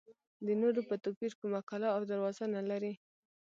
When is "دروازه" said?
2.11-2.45